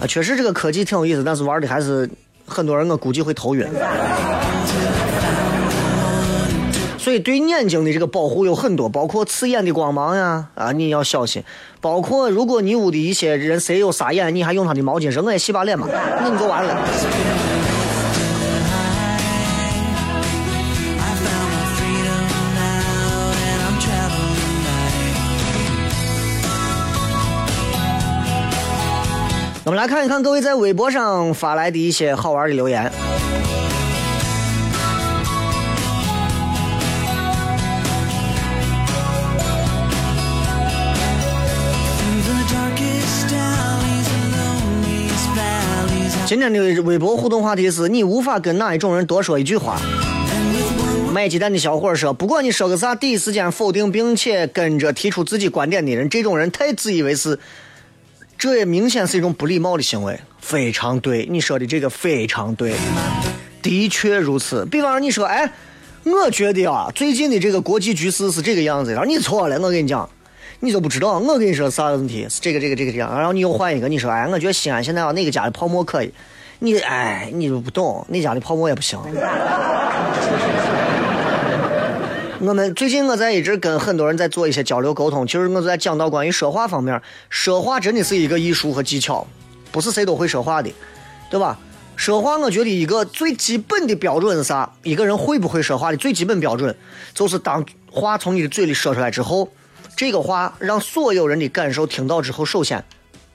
[0.00, 2.10] 啊，确实这个科技挺有意思，但是玩的还是
[2.46, 3.66] 很多人我估计会头晕。
[6.98, 11.42] 所以对眼睛的这个保护有很多，包括刺眼的光芒呀，啊，你要小心。
[11.80, 17.51] 包括如果你屋的一些人谁有撒眼，你还用他的毛巾说我也洗把脸嘛，那你就完了。
[29.64, 32.90] 我们来看一看各位在微博上发来的一些好玩的留言。
[46.26, 49.78] 今天的微博互动话题是你无法跟哪一种人多说一句话。
[51.12, 57.38] 卖鸡蛋的小伙说：“不管你说个啥，第一时间否定并且跟着提出自己观点的人，这种人太自以为是，
[58.42, 62.74] 这也明显是一种不礼貌的行为。”非常对，你说的这个非常对，
[63.62, 64.66] 的确如此。
[64.66, 65.48] 比方说，你说：“哎，
[66.02, 70.10] 我觉得啊，最近的这个国际局势是这个样子。”然后你错了，我跟你讲，
[70.58, 71.20] 你都不知道。
[71.20, 72.26] 我跟你说啥问题？
[72.28, 73.16] 是这个这个这个这样。
[73.16, 76.12] 然后你又换一个，你说：“哎，我觉得西安现在啊，哪个家的泡沫可以？”
[76.58, 78.98] 你哎，你都不懂，那家的泡沫也不行。
[82.44, 87.00] 我们最近我在一直跟很多人在做一些交流沟通，其实我在讲到关于说话方面，
[87.30, 89.24] 说话真的是一个艺术和技巧，
[89.70, 90.68] 不是谁都会说话的，
[91.30, 91.56] 对吧？
[91.94, 94.68] 说话，我觉得一个最基本的标准是啥？
[94.82, 96.76] 一个人会不会说话的最基本标准，
[97.14, 99.48] 就是当话从你的嘴里说出来之后，
[99.96, 102.84] 这个话让所有人的感受听到之后，首先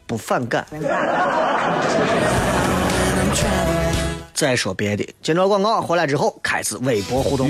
[0.06, 0.68] 不反感。
[4.34, 7.50] 再说别的，接着广告回来之后开始微博互动。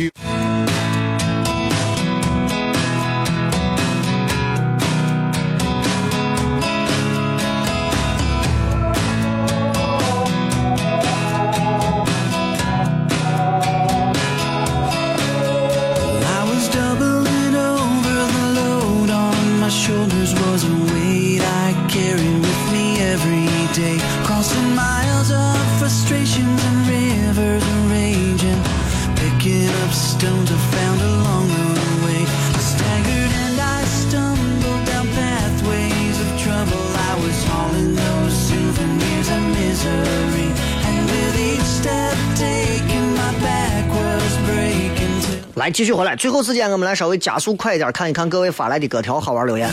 [45.72, 49.70] 继续回来，最后时间我们来稍微加速快一点，看一看各位发来的各条好玩留言。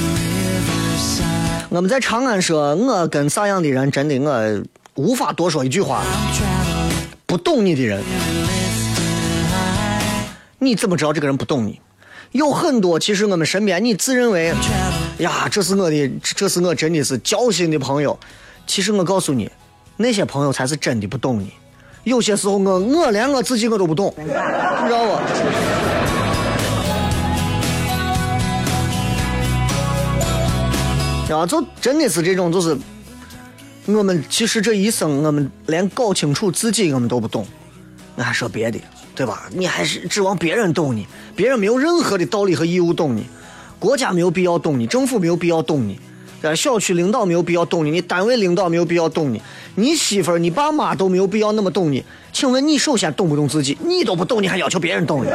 [1.69, 4.15] 我们在长安说，我跟啥样的人真的
[4.95, 6.03] 我无法多说一句话。
[7.27, 8.03] 不懂你的人，
[10.59, 11.81] 你怎么知道这个人不懂你？
[12.33, 14.53] 有很多其实我们身边，你自认为
[15.19, 18.19] 呀，这是我的，这是我真的是交心的朋友。
[18.67, 19.51] 其实我告诉你，
[19.97, 21.53] 那些朋友才是真的不懂你。
[22.05, 25.15] 有些时候我我连我自己我都不懂，你知道不？
[31.35, 32.77] 啊，就真的是这种，就是
[33.87, 37.47] 我们其实这一生，我们连搞清楚自己我们都不懂，
[38.15, 38.79] 那还说别的，
[39.15, 39.45] 对吧？
[39.51, 43.25] 你还是指望别人懂你，别人没有任何的道理和义务懂你，
[43.79, 45.99] 国家没有必要懂你，政府没有必要懂你，
[46.45, 49.41] 呃，小区领导没有必要懂你，你单位领导没有必要懂你，
[49.77, 52.05] 你媳妇儿、你爸妈都没有必要那么懂你。
[52.35, 53.79] 请问你首先懂不懂自己？
[53.81, 55.31] 你都不懂，你还要求别人懂你？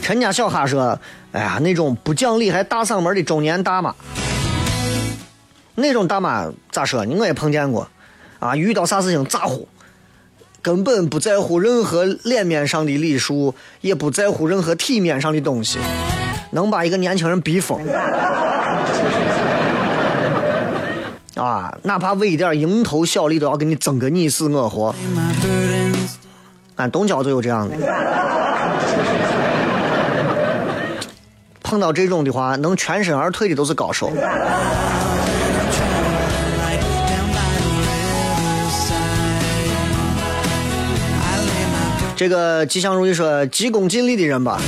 [0.00, 0.98] 陈家小哈说
[1.32, 3.94] ：“哎呀，那种不讲理还大嗓门的中年大妈，
[5.74, 7.14] 那种大妈咋说呢？
[7.18, 7.86] 我也碰见过，
[8.38, 9.68] 啊，遇到啥事情咋呼，
[10.64, 15.78] 根本不在乎任何脸面上的礼数，也不在乎任何体面上的东西，
[16.52, 17.78] 能把一个年轻人逼疯。
[21.34, 24.94] 啊，哪怕为一点蝇头小利，都要给你争个你死我活。
[26.76, 27.76] 俺东郊就有这样的。”
[31.62, 34.10] 碰到这种的话，能全身而退的都是高手。
[42.24, 44.58] 这个吉祥如意说急功近利的人吧，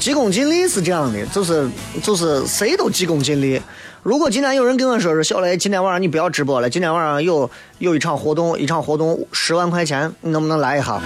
[0.00, 1.68] 急功近利是这样的，就是
[2.02, 3.60] 就是谁都急功近利。
[4.02, 10.98] 如果今天有人跟我说说小雷，今天晚上你不要直播了，今天晚上有有一场活动，一场活动十万块钱，你能不能来一下？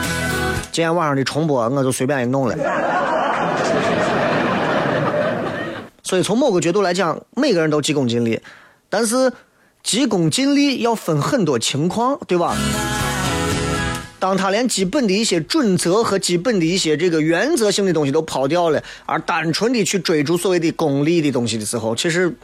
[0.71, 2.55] 今天晚上的重播我就随便一弄了。
[6.05, 8.41] 所以从某个角度来讲，每个人都急功近利，
[8.89, 9.33] 但是
[9.83, 12.57] 急功近利要分很多情况，对吧？
[14.27, 22.35] 当他连基本的一些准则和基本的一些这个原则性的东西都抛掉了，而单纯的去追逐所谓的功利的东西的时候，其实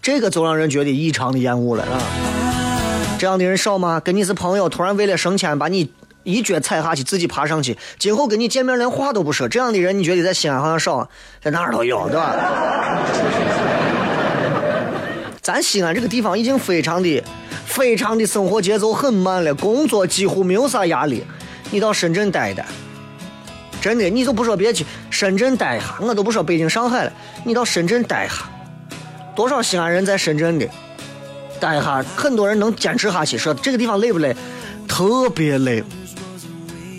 [0.00, 1.98] 这个就让人觉得异常的厌恶了啊！
[3.18, 3.98] 这样的人少吗？
[3.98, 5.90] 跟你是朋友，突然为了升迁把你。
[6.22, 11.06] 一脚踩下去，自己爬上去，今后跟你见面连话都不说，这样的人你觉得在西安好像少，
[11.42, 12.34] 在哪儿都有，对吧？
[15.42, 17.22] 咱西安这个地方已经非常的、
[17.74, 21.24] 非常的生活节奏很慢了，工作几乎没有啥压力。
[21.72, 22.64] 你到深圳待一待，
[23.80, 27.12] 真的，你就不说别去深圳待一下，我都不说北京、上海了，
[27.42, 28.48] 你到深圳待一下，
[29.34, 30.68] 多少西安人在深圳的
[31.58, 34.36] 待一下，很多人能坚持下去，说这个地方累不累？
[34.86, 35.82] 特别累。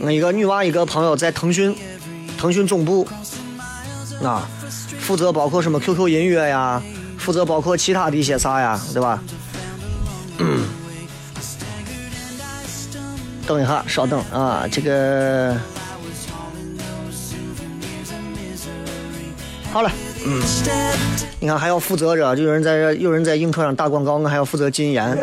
[0.01, 1.73] 我一个女娃，一个朋友在腾讯，
[2.37, 3.07] 腾讯总部，
[4.21, 4.45] 啊，
[4.99, 6.83] 负责包括什么 QQ 音乐呀，
[7.17, 9.23] 负责包括其他的一些啥呀，对吧？
[13.47, 15.55] 等一下，稍等啊，这个。
[19.71, 19.91] 好了，
[20.25, 20.41] 嗯，
[21.39, 25.17] 你看还要负责着，就有人在这，有人在映客上打广告，我还要负责禁言。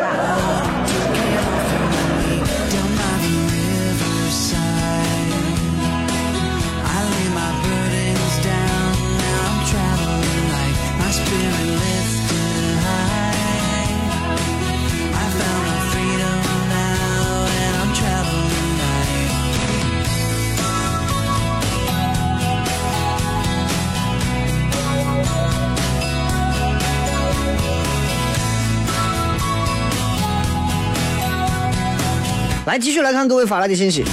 [32.73, 34.03] 来，继续来看各位发来的信息。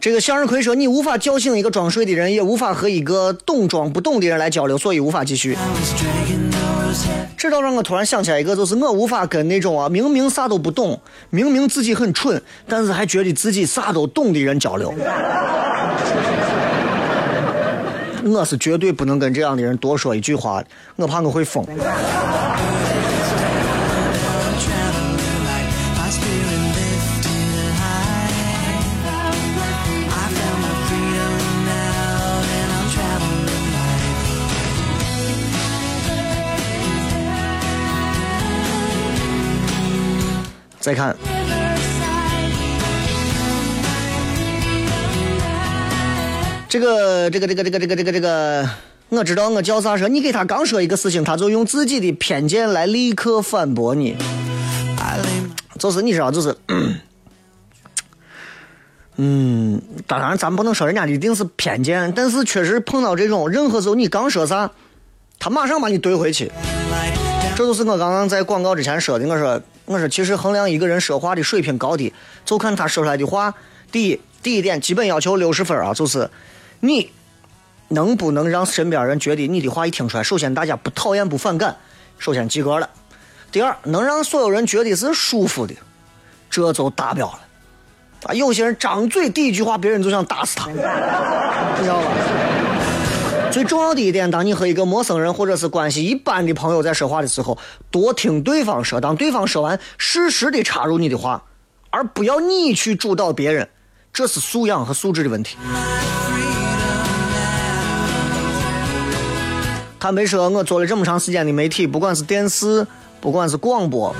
[0.00, 5.56] 这个向日葵说：“你无法叫醒一个装睡的人，也无法和一个懂装不懂的人来交流，所以无法继续。”
[7.38, 14.92] 这倒让我突然想起来一个，就是我无法跟那种啊明明啥都不懂，明明自己很蠢，但是还觉得自己啥都懂的人交流。
[18.26, 20.60] 我是绝对不能跟这样的人多说一句话，
[20.96, 21.64] 我怕我会疯。
[40.84, 41.16] 再看，
[46.68, 48.68] 这个这个这个这个这个这个这个，
[49.08, 54.14] 我知道我叫啥说，你给他刚说一个事情，他就用自己的偏见来立刻反驳你。
[55.78, 56.54] 就是你知道，就是，
[59.16, 64.70] 嗯，当然咱不能说人家一定是偏见，但是确实碰到这种，任何时候你刚说啥，
[65.38, 66.52] 他马上把你怼回去。
[67.56, 72.12] 这就是我刚刚在广告之前说的，我说我说其实衡量一个人说话的水平高低，
[72.44, 73.54] 就看他说出来的话。
[73.92, 76.28] 第一，第一点基本要求六十分啊，就是
[76.80, 77.12] 你
[77.88, 81.76] 能不能让身边人觉得你的话一听出来，首先大家不讨厌不反感，
[82.18, 82.90] 首先及格了。
[83.52, 85.74] 第二，能让所有人觉得是舒服的，
[86.50, 87.40] 这就达标了。
[88.24, 92.10] 啊，有些人张嘴第一句话，别人就想打死他，你知道吧？
[93.54, 97.56] 最重要的一点，当你和一个陌生人或者是关系一般的朋友在说话的时候，
[97.88, 101.40] 多听对方说，当对方说完，适时的插入你的话，
[101.90, 103.68] 而不要你去主导别人，
[104.12, 105.56] 这是素养和素质的问题。
[110.00, 112.84] 坦白说，我做了这么长时间的媒体，不管是电视，
[113.20, 114.12] 不管是广播，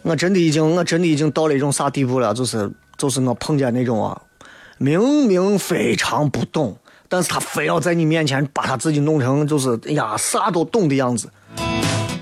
[0.00, 2.32] 我真的已经，我真的已经到了一种啥地步了？
[2.32, 4.22] 就是，就是我碰见那种啊，
[4.78, 6.78] 明明非常不懂，
[7.12, 11.28] 但是他非要在你面前把他自己弄成就是，哎呀，啥都懂的样子，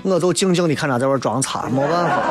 [0.03, 2.21] 我就静静的看他在那装叉，没办法。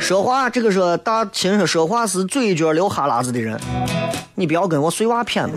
[0.00, 3.56] 说话，这个说大秦说说话是嘴角流哈喇子的人，
[4.34, 5.52] 你不要跟我碎娃谝子。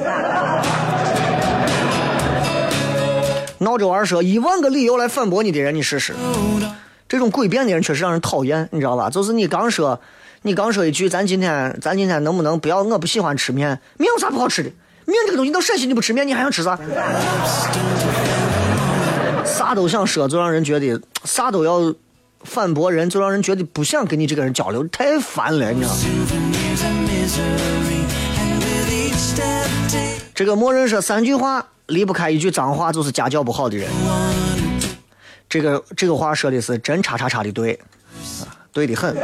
[3.57, 6.13] 闹着玩说一万个理由来反驳你的人，你试试。
[7.09, 9.09] 这种诡辩的人确实让人讨厌，你知道吧？
[9.09, 9.99] 就是你刚说，
[10.45, 12.83] 你刚说一句，咱今天，咱今天能不能不要？
[12.83, 14.69] 我不喜欢吃面，面有啥不好吃的？
[15.05, 16.77] 面这个东西到陕西你不吃面，你还想吃啥？
[19.45, 21.95] 啥都想说，就让人觉得啥都要
[22.43, 25.97] 反驳人，就让人觉得不想跟你这个人交流，太烦了，你知道吗？
[30.35, 33.89] 这个默认说三句话离不开一句脏话，就是家教不好的人。
[35.47, 37.79] 这个这个话说的是真叉叉叉的对，
[38.41, 39.15] 啊，对的很。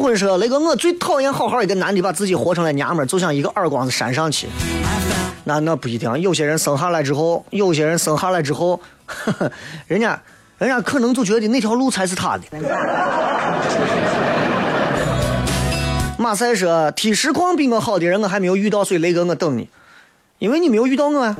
[0.00, 4.48] 黄昏说：“雷哥，我最讨厌好好一个男的把自己活成了娘们儿，就像一个耳光子扇上去。
[5.44, 9.52] 那那不一定，有些人生下来之后，有些人生下来之后，呵 呵
[9.86, 10.18] 人家
[10.56, 12.44] 人家可能就觉得那条路才是他的。”
[16.16, 19.68] 马赛说：“踢实况比我好的人我还没有遇到，所以雷哥我等你，
[20.38, 21.36] 因为你没有遇到我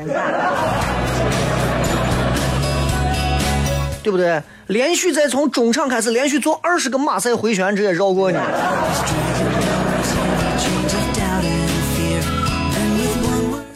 [4.03, 4.42] 对不对？
[4.68, 8.38] 连续再从中场开始连续做二十个马赛回旋，直接绕过你。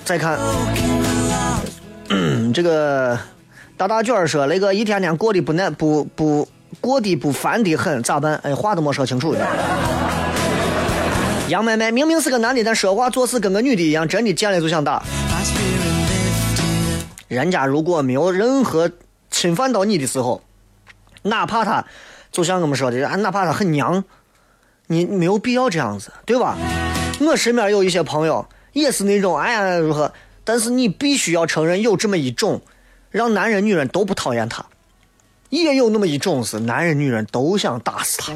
[0.05, 0.39] 再看，
[2.53, 3.19] 这个
[3.77, 6.47] 大大卷儿说，那个一天天过得不难不不
[6.81, 8.39] 过得不烦的很，咋办？
[8.43, 9.35] 哎，话都没说清楚。”
[11.49, 15.03] 杨妹妹明明是个男的，但说话做事跟个女的一样，真的见了就想打。
[17.29, 18.91] 人家如果没有任何
[19.45, 20.43] 侵犯到你的时候，
[21.21, 21.85] 哪怕他
[22.33, 24.03] 就像我们说的，啊哪怕他很娘，
[24.87, 26.57] 你没有必要这样子，对吧？
[27.21, 30.11] 我身边有一些朋友也是那种，哎呀如何？
[30.45, 32.63] 但是你必须要承认，有这么一种，
[33.11, 34.65] 让男人女人都不讨厌他；
[35.51, 38.33] 也有那么一种是男人女人都想打死他。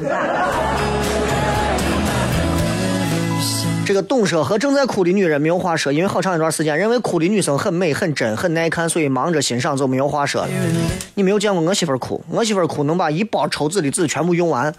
[3.89, 10.47] 这个懂说和正在哭的女人没有话说，因为好长一段时间认为哭的女生很美、很真、很耐看，所以忙着欣赏就没有话说了。
[11.15, 14.71] 你没有见过我媳妇哭，我媳妇哭能把一包抽纸的纸全部用完。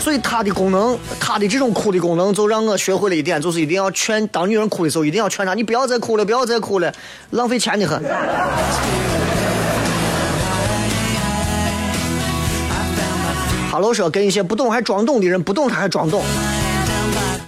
[0.00, 6.92] 所以她的功能，她的这种哭的功能，就让我学会了一点，就是一定要劝当女人哭的时候，一定要劝她，你不要再哭了，不要再哭了，
[7.30, 8.02] 浪费钱的很。
[13.78, 16.20] 哈喽说跟一些不懂还装懂的人，不懂他还装懂，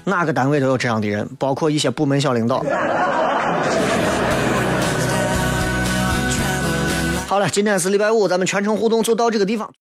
[0.05, 2.65] 哪个单位都有这样的人，包括一些部门小领导。
[7.27, 9.73] 好了，今天是礼拜五，咱们全程互动就到这个地方。